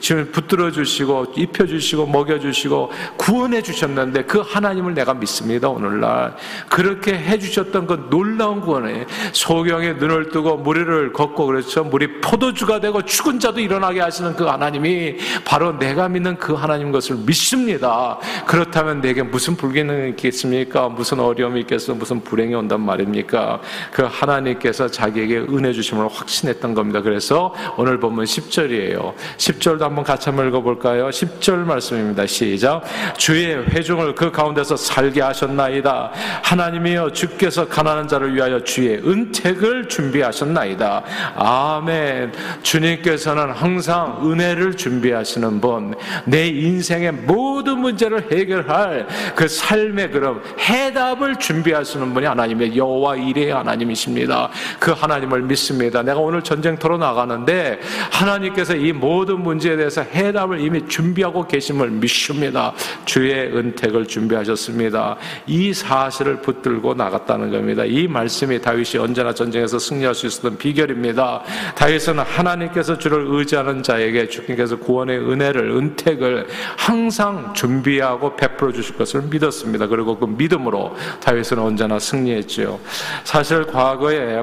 지금 0.00 0.30
붙들어 0.32 0.70
주시고 0.70 1.34
입혀 1.36 1.66
주시고 1.66 2.06
먹여 2.06 2.38
주시고 2.38 2.90
구원해 3.16 3.62
주셨는데 3.62 4.24
그 4.24 4.40
하나님을 4.40 4.94
내가 4.94 5.14
믿습니다 5.14 5.68
오늘날. 5.68 6.34
그렇게 6.68 7.14
해 7.14 7.38
주셨던 7.38 7.86
그 7.86 8.06
놀라운 8.10 8.60
구원에 8.60 9.06
소경의 9.32 9.96
눈을 9.96 10.30
뜨고 10.30 10.56
무리를 10.58 11.12
걷고 11.12 11.46
그렇죠. 11.46 11.84
물이 11.84 12.20
포도주가 12.20 12.80
되고 12.80 13.02
죽은 13.02 13.38
자도 13.38 13.60
일어나게 13.60 14.00
하시는 14.00 14.34
그 14.34 14.44
하나님이 14.44 15.16
바로 15.44 15.78
내가 15.78 16.08
믿는 16.08 16.36
그 16.36 16.54
하나님 16.54 16.92
것을 16.92 17.16
믿습니다. 17.16 18.18
그렇다면 18.46 19.00
내게 19.00 19.22
무슨 19.22 19.56
불기능이 19.56 20.10
있겠습니까? 20.10 20.88
무슨 20.88 21.20
어려움이 21.20 21.60
있겠어? 21.60 21.94
무슨 21.94 22.22
불행이 22.22 22.54
온단 22.54 22.80
말입니까? 22.80 23.60
그 23.92 24.02
하나님께서 24.02 24.88
자기에게 24.88 25.38
은혜 25.38 25.72
주심을 25.72 26.08
확신했던 26.08 26.74
겁니다 26.74 27.01
그래서 27.02 27.54
오늘 27.76 27.98
보면 27.98 28.24
10절이에요. 28.24 29.14
10절도 29.36 29.80
한번 29.80 30.04
같이 30.04 30.28
한번 30.28 30.48
읽어볼까요? 30.48 31.08
10절 31.08 31.56
말씀입니다. 31.58 32.26
시작. 32.26 32.82
주의 33.16 33.64
회중을 33.66 34.14
그 34.14 34.30
가운데서 34.30 34.76
살게 34.76 35.20
하셨나이다. 35.20 36.12
하나님이여 36.42 37.10
주께서 37.12 37.68
가난한 37.68 38.08
자를 38.08 38.34
위하여 38.34 38.62
주의 38.64 38.96
은택을 38.98 39.88
준비하셨나이다. 39.88 41.02
아멘. 41.36 42.32
주님께서는 42.62 43.50
항상 43.50 44.20
은혜를 44.24 44.76
준비하시는 44.76 45.60
분 45.60 45.94
내 46.24 46.46
인생의 46.48 47.12
모든 47.12 47.78
문제를 47.78 48.30
해결할 48.30 49.06
그 49.34 49.48
삶의 49.48 50.10
그럼 50.10 50.42
해답을 50.58 51.36
준비하시는 51.36 52.14
분이 52.14 52.26
하나님의 52.26 52.76
여호와 52.76 53.16
이레의 53.16 53.52
하나님이십니다. 53.52 54.50
그 54.78 54.92
하나님을 54.92 55.42
믿습니다. 55.42 56.02
내가 56.02 56.18
오늘 56.20 56.42
전쟁터로 56.42 56.91
나가는데 56.98 57.80
하나님께서 58.10 58.74
이 58.74 58.92
모든 58.92 59.42
문제에 59.42 59.76
대해서 59.76 60.02
해답을 60.02 60.60
이미 60.60 60.86
준비하고 60.86 61.46
계심을 61.46 61.90
믿습니다 61.90 62.72
주의 63.04 63.34
은택을 63.34 64.06
준비하셨습니다 64.06 65.16
이 65.46 65.72
사실을 65.72 66.40
붙들고 66.40 66.94
나갔다는 66.94 67.50
겁니다 67.50 67.84
이 67.84 68.06
말씀이 68.06 68.60
다윗이 68.60 68.98
언제나 68.98 69.32
전쟁에서 69.32 69.78
승리할 69.78 70.14
수 70.14 70.26
있었던 70.26 70.58
비결입니다 70.58 71.42
다윗은 71.74 72.18
하나님께서 72.18 72.98
주를 72.98 73.26
의지하는 73.28 73.82
자에게 73.82 74.28
주님께서 74.28 74.78
구원의 74.78 75.18
은혜를 75.18 75.70
은택을 75.70 76.46
항상 76.76 77.52
준비하고 77.54 78.36
베풀어 78.36 78.72
주실 78.72 78.96
것을 78.96 79.22
믿었습니다. 79.22 79.86
그리고 79.86 80.18
그 80.18 80.26
믿음으로 80.26 80.94
다윗은 81.20 81.58
언제나 81.58 81.98
승리했지요. 81.98 82.78
사실 83.24 83.66
과거에 83.66 84.42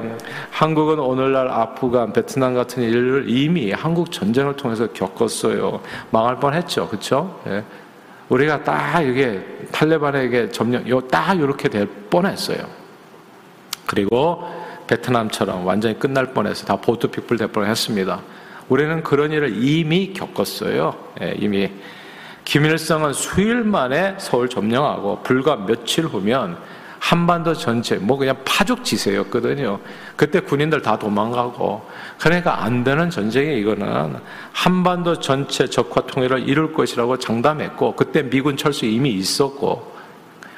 한국은 0.50 0.98
오늘날 0.98 1.48
아프간, 1.48 2.12
베트남 2.12 2.39
같은 2.40 2.82
일을 2.82 3.24
이미 3.28 3.72
한국 3.72 4.10
전쟁을 4.10 4.56
통해서 4.56 4.86
겪었어요. 4.92 5.80
망할 6.10 6.40
뻔했죠, 6.40 6.88
그렇죠? 6.88 7.40
예. 7.46 7.62
우리가 8.28 8.62
딱 8.62 9.00
이게 9.00 9.44
탈레반에게 9.72 10.50
점령, 10.50 10.84
딱 11.08 11.38
이렇게 11.38 11.68
될 11.68 11.86
뻔했어요. 11.86 12.58
그리고 13.86 14.44
베트남처럼 14.86 15.66
완전히 15.66 15.98
끝날 15.98 16.32
뻔해서 16.32 16.64
다 16.64 16.76
보트 16.76 17.08
픽불 17.08 17.36
될 17.36 17.48
뻔했습니다. 17.48 18.20
우리는 18.68 19.02
그런 19.02 19.32
일을 19.32 19.62
이미 19.62 20.12
겪었어요. 20.12 20.94
예, 21.22 21.34
이미 21.38 21.70
김일성은 22.44 23.12
수일 23.12 23.62
만에 23.62 24.14
서울 24.18 24.48
점령하고 24.48 25.20
불과 25.22 25.56
며칠 25.56 26.06
후면 26.06 26.56
한반도 27.00 27.54
전체 27.54 27.96
뭐 27.96 28.16
그냥 28.18 28.36
파죽지세였거든요. 28.44 29.80
그때 30.16 30.38
군인들 30.38 30.82
다 30.82 30.98
도망가고 30.98 31.82
그러니까 32.20 32.62
안 32.62 32.84
되는 32.84 33.08
전쟁이 33.08 33.58
이거는 33.58 34.16
한반도 34.52 35.18
전체 35.18 35.66
적화 35.66 36.02
통일을 36.02 36.46
이룰 36.46 36.72
것이라고 36.74 37.16
장담했고 37.16 37.96
그때 37.96 38.22
미군 38.22 38.56
철수 38.56 38.84
이미 38.84 39.10
있었고 39.10 39.99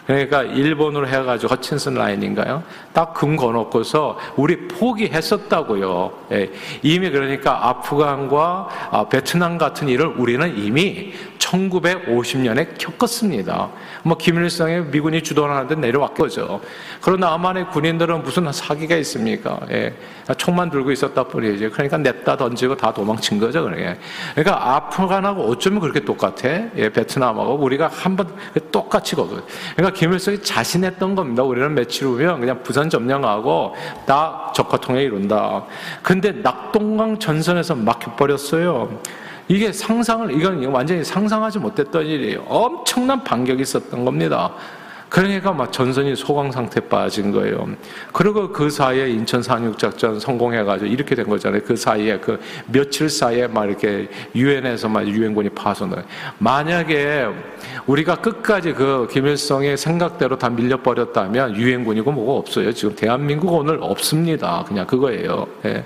그러니까 0.06 0.42
일본으로 0.42 1.06
해가지고 1.06 1.54
허친슨 1.54 1.94
라인인가요? 1.94 2.62
딱금 2.92 3.36
거놓고서 3.36 4.18
우리 4.36 4.68
포기했었다고요. 4.68 6.12
예. 6.32 6.50
이미 6.82 7.10
그러니까 7.10 7.68
아프간과 7.68 8.68
아, 8.90 9.08
베트남 9.08 9.58
같은 9.58 9.88
일을 9.88 10.06
우리는 10.06 10.56
이미 10.58 11.12
1950년에 11.38 12.78
겪었습니다. 12.78 13.68
뭐 14.04 14.16
김일성의 14.16 14.86
미군이 14.86 15.22
주도하는데 15.22 15.74
내려왔겠죠. 15.76 16.60
그러나 17.00 17.30
남한의 17.30 17.70
군인들은 17.70 18.22
무슨 18.22 18.50
사기가 18.52 18.96
있습니까? 18.96 19.60
예. 19.70 19.94
총만 20.36 20.70
들고 20.70 20.92
있었다 20.92 21.24
뿐이지. 21.24 21.68
그러니까 21.70 21.98
냈다 21.98 22.36
던지고 22.36 22.76
다 22.76 22.92
도망친 22.92 23.38
거죠. 23.38 23.64
그러니까, 23.64 23.96
그러니까 24.34 24.76
아프간하고 24.76 25.42
어쩌면 25.42 25.80
그렇게 25.80 26.00
똑같아? 26.00 26.48
예, 26.76 26.88
베트남하고 26.88 27.54
우리가 27.54 27.88
한번 27.88 28.28
똑같이 28.70 29.16
거든. 29.16 29.40
그러니까 29.76 29.91
김일성이 29.92 30.42
자신했던 30.42 31.14
겁니다. 31.14 31.42
우리는 31.42 31.74
며칠 31.74 32.06
후면 32.06 32.40
그냥 32.40 32.62
부산 32.62 32.90
점령하고 32.90 33.74
다 34.06 34.52
적화통에 34.54 35.02
이룬다. 35.02 35.64
근데 36.02 36.32
낙동강 36.32 37.18
전선에서 37.18 37.74
막혀버렸어요. 37.76 39.00
이게 39.48 39.72
상상을, 39.72 40.32
이건 40.32 40.64
완전히 40.66 41.04
상상하지 41.04 41.58
못했던 41.58 42.06
일이에요. 42.06 42.44
엄청난 42.48 43.22
반격이 43.22 43.62
있었던 43.62 44.04
겁니다. 44.04 44.52
그러니까 45.12 45.52
막 45.52 45.70
전선이 45.70 46.16
소강 46.16 46.50
상태 46.50 46.80
빠진 46.80 47.32
거예요. 47.32 47.68
그리고 48.14 48.50
그 48.50 48.70
사이에 48.70 49.10
인천 49.10 49.42
상륙작전 49.42 50.18
성공해가지고 50.18 50.90
이렇게 50.90 51.14
된 51.14 51.28
거잖아요. 51.28 51.60
그 51.66 51.76
사이에 51.76 52.18
그 52.18 52.40
며칠 52.68 53.10
사이에 53.10 53.46
막 53.46 53.66
이렇게 53.66 54.08
유엔에서 54.34 54.88
막 54.88 55.06
유엔군이 55.06 55.50
파손을. 55.50 56.02
만약에 56.38 57.26
우리가 57.84 58.22
끝까지 58.22 58.72
그 58.72 59.06
김일성의 59.10 59.76
생각대로 59.76 60.38
다 60.38 60.48
밀려버렸다면 60.48 61.56
유엔군이고 61.56 62.10
뭐가 62.10 62.38
없어요. 62.38 62.72
지금 62.72 62.96
대한민국 62.96 63.52
오늘 63.52 63.80
없습니다. 63.82 64.64
그냥 64.66 64.86
그거예요. 64.86 65.46
예. 65.66 65.84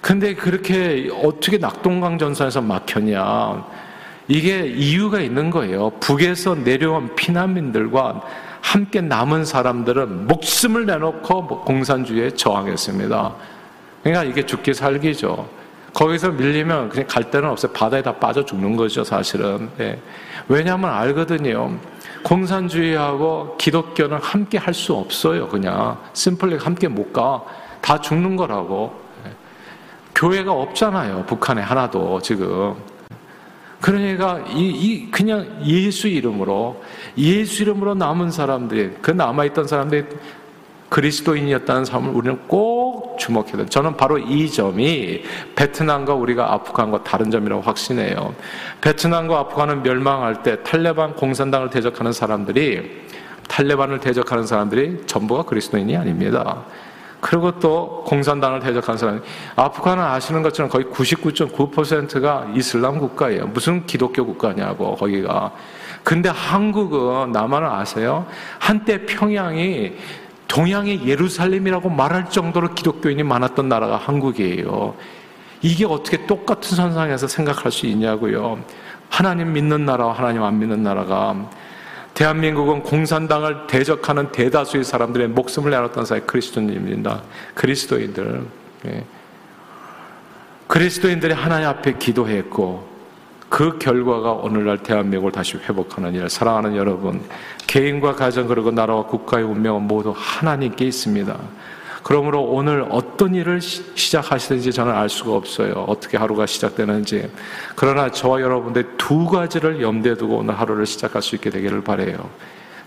근데 0.00 0.34
그렇게 0.34 1.10
어떻게 1.22 1.58
낙동강 1.58 2.16
전선에서 2.16 2.62
막혔냐. 2.62 3.81
이게 4.28 4.66
이유가 4.66 5.20
있는 5.20 5.50
거예요. 5.50 5.90
북에서 6.00 6.54
내려온 6.54 7.14
피난민들과 7.16 8.20
함께 8.60 9.00
남은 9.00 9.44
사람들은 9.44 10.26
목숨을 10.28 10.86
내놓고 10.86 11.42
뭐 11.42 11.64
공산주의에 11.64 12.30
저항했습니다. 12.30 13.34
그러니까 14.02 14.24
이게 14.24 14.46
죽기 14.46 14.72
살기죠. 14.72 15.48
거기서 15.92 16.30
밀리면 16.30 16.88
그냥 16.88 17.06
갈 17.06 17.30
데는 17.30 17.50
없어요. 17.50 17.72
바다에 17.72 18.02
다 18.02 18.14
빠져 18.14 18.44
죽는 18.44 18.76
거죠, 18.76 19.04
사실은. 19.04 19.68
네. 19.76 19.98
왜냐하면 20.48 20.90
알거든요. 20.90 21.76
공산주의하고 22.22 23.56
기독교는 23.58 24.18
함께 24.22 24.56
할 24.56 24.72
수 24.72 24.94
없어요, 24.94 25.48
그냥. 25.48 25.98
심플리 26.14 26.56
함께 26.56 26.88
못 26.88 27.12
가. 27.12 27.42
다 27.82 28.00
죽는 28.00 28.36
거라고. 28.36 28.94
네. 29.24 29.32
교회가 30.14 30.52
없잖아요, 30.52 31.24
북한에 31.26 31.60
하나도 31.60 32.22
지금. 32.22 32.74
그러니까 33.82 34.44
이, 34.48 34.68
이, 34.68 35.10
그냥 35.10 35.60
예수 35.66 36.06
이름으로 36.06 36.82
예수 37.18 37.64
이름으로 37.64 37.94
남은 37.94 38.30
사람들이 38.30 38.92
그 39.02 39.10
남아 39.10 39.44
있던 39.46 39.66
사람들이 39.66 40.04
그리스도인이었다는 40.88 41.84
사람을 41.84 42.14
우리는 42.14 42.38
꼭 42.46 43.18
주목해야 43.18 43.56
돼. 43.56 43.66
저는 43.66 43.96
바로 43.96 44.18
이 44.18 44.48
점이 44.48 45.22
베트남과 45.56 46.14
우리가 46.14 46.52
아프간과 46.52 47.02
다른 47.02 47.30
점이라고 47.30 47.62
확신해요. 47.62 48.34
베트남과 48.82 49.38
아프간은 49.38 49.82
멸망할 49.82 50.42
때 50.44 50.62
탈레반 50.62 51.14
공산당을 51.16 51.70
대적하는 51.70 52.12
사람들이 52.12 53.02
탈레반을 53.48 54.00
대적하는 54.00 54.46
사람들이 54.46 55.02
전부가 55.06 55.42
그리스도인이 55.42 55.96
아닙니다. 55.96 56.64
그리고 57.22 57.56
또 57.60 58.02
공산당을 58.04 58.58
대적한 58.58 58.98
사람. 58.98 59.22
아프간은 59.54 60.02
아시는 60.02 60.42
것처럼 60.42 60.68
거의 60.68 60.86
99.9%가 60.86 62.48
이슬람 62.56 62.98
국가예요. 62.98 63.46
무슨 63.46 63.86
기독교 63.86 64.26
국가냐고, 64.26 64.96
거기가. 64.96 65.52
근데 66.02 66.28
한국은 66.28 67.30
남한을 67.30 67.68
아세요? 67.68 68.26
한때 68.58 69.06
평양이 69.06 69.92
동양의 70.48 71.06
예루살렘이라고 71.06 71.90
말할 71.90 72.28
정도로 72.28 72.74
기독교인이 72.74 73.22
많았던 73.22 73.68
나라가 73.68 73.96
한국이에요. 73.96 74.96
이게 75.62 75.86
어떻게 75.86 76.26
똑같은 76.26 76.76
선상에서 76.76 77.28
생각할 77.28 77.70
수 77.70 77.86
있냐고요. 77.86 78.58
하나님 79.08 79.52
믿는 79.52 79.84
나라와 79.86 80.12
하나님 80.12 80.42
안 80.42 80.58
믿는 80.58 80.82
나라가 80.82 81.36
대한민국은 82.14 82.82
공산당을 82.82 83.66
대적하는 83.66 84.30
대다수의 84.32 84.84
사람들의 84.84 85.28
목숨을 85.28 85.70
내놨던 85.70 86.04
사회 86.04 86.20
그리스도인입니다. 86.20 87.22
그리스도인들. 87.54 88.46
예. 88.86 89.04
그리스도인들이 90.66 91.32
하나님 91.32 91.68
앞에 91.68 91.98
기도했고 91.98 92.92
그 93.48 93.78
결과가 93.78 94.32
오늘날 94.32 94.78
대한민국을 94.78 95.32
다시 95.32 95.58
회복하는 95.58 96.14
일. 96.14 96.28
사랑하는 96.28 96.74
여러분, 96.76 97.22
개인과 97.66 98.14
가정 98.16 98.46
그리고 98.46 98.70
나라와 98.70 99.04
국가의 99.04 99.44
운명은 99.44 99.82
모두 99.82 100.14
하나님께 100.16 100.86
있습니다. 100.86 101.38
그러므로 102.02 102.42
오늘 102.42 102.84
어떤 102.90 103.34
일을 103.34 103.60
시작하시든지 103.60 104.72
저는 104.72 104.92
알 104.92 105.08
수가 105.08 105.34
없어요. 105.34 105.84
어떻게 105.86 106.16
하루가 106.16 106.46
시작되는지. 106.46 107.30
그러나 107.76 108.10
저와 108.10 108.40
여러분들 108.40 108.96
두 108.96 109.26
가지를 109.26 109.80
염두에 109.80 110.14
두고 110.14 110.38
오늘 110.38 110.58
하루를 110.58 110.86
시작할 110.86 111.22
수 111.22 111.36
있게 111.36 111.50
되기를 111.50 111.82
바래요. 111.82 112.28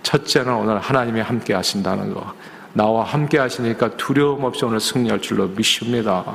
첫째는 0.04 0.54
오늘 0.54 0.80
하나님이 0.80 1.21
함께 1.21 1.54
하신다는 1.54 2.13
거. 2.13 2.34
나와 2.73 3.06
함께 3.06 3.38
하시니까 3.38 3.95
두려움 3.95 4.43
없이 4.43 4.65
오늘 4.65 4.82
승리할 4.82 5.21
줄로 5.21 5.47
믿습니다. 5.47 6.25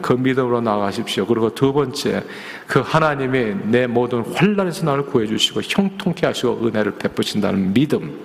그 0.00 0.14
믿음으로 0.14 0.62
나가십시오. 0.62 1.26
그리고 1.26 1.54
두 1.54 1.74
번째, 1.74 2.24
그 2.66 2.80
하나님이 2.80 3.54
내 3.64 3.86
모든 3.86 4.24
환란에서 4.34 4.86
나를 4.86 5.04
구해주시고 5.04 5.60
형통케 5.62 6.26
하시고 6.26 6.66
은혜를 6.66 6.92
베푸신다는 6.92 7.74
믿음. 7.74 8.18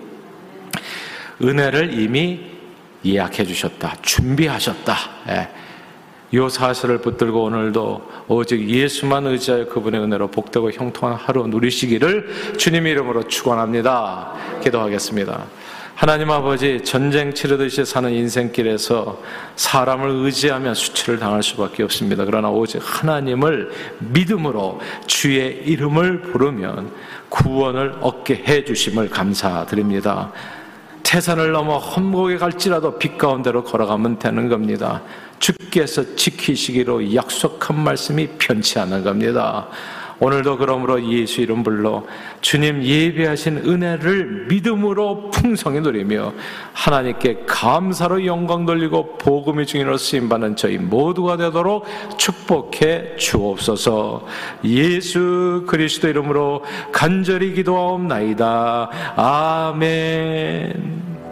은혜를 1.44 2.00
이미 2.00 2.55
예약해 3.06 3.46
주셨다. 3.46 3.96
준비하셨다. 4.02 4.96
예. 5.30 5.50
이 6.32 6.50
사실을 6.50 6.98
붙들고 6.98 7.44
오늘도 7.44 8.10
오직 8.28 8.68
예수만 8.68 9.28
의지하여 9.28 9.68
그분의 9.68 10.02
은혜로 10.02 10.32
복되고 10.32 10.72
형통한 10.72 11.18
하루 11.18 11.48
누리시기를 11.48 12.56
주님 12.58 12.88
이름으로 12.88 13.28
축원합니다. 13.28 14.34
기도하겠습니다. 14.64 15.46
하나님 15.96 16.30
아버지 16.30 16.82
전쟁 16.84 17.34
치르듯이 17.34 17.86
사는 17.86 18.12
인생길에서 18.12 19.22
사람을 19.56 20.10
의지하면 20.26 20.74
수치를 20.74 21.20
당할 21.20 21.42
수밖에 21.42 21.84
없습니다. 21.84 22.26
그러나 22.26 22.50
오직 22.50 22.82
하나님을 22.84 23.72
믿음으로 24.00 24.82
주의 25.08 25.62
이름을 25.66 26.22
부르면 26.22 26.92
구원을 27.30 27.96
얻게 28.02 28.44
해 28.46 28.66
주심을 28.66 29.10
감사드립니다. 29.10 30.34
태산을 31.16 31.54
넘어 31.54 31.78
험곡에 31.78 32.36
갈지라도 32.36 33.00
빛 33.00 33.18
가운데로 33.18 33.64
걸어가면 33.64 34.20
되는 34.20 34.50
겁니다. 34.50 35.02
주께서 35.40 36.14
지키시기로 36.14 37.16
약속한 37.16 37.80
말씀이 37.80 38.28
편치 38.38 38.80
않은 38.80 39.02
겁니다. 39.02 39.70
오늘도 40.20 40.58
그러므로 40.58 41.02
예수 41.10 41.40
이름 41.40 41.64
불러 41.64 42.04
주님 42.42 42.84
예배하신 42.84 43.60
은혜를 43.60 44.48
믿음으로 44.50 45.30
풍성히 45.32 45.80
누리며 45.80 46.34
하나님께 46.74 47.44
감사로 47.48 48.26
영광 48.26 48.66
돌리고 48.66 49.18
복음의 49.18 49.68
증인으로 49.68 49.96
쓰임받는 49.98 50.58
저희 50.58 50.78
모두가 50.78 51.38
되도록 51.38 51.86
축복해 52.18 53.16
주옵소서 53.16 54.26
예수 54.66 55.64
그리스도 55.66 56.10
이름으로 56.10 56.64
간절히 56.92 57.54
기도하옵나이다. 57.54 58.90
아멘. 59.16 61.05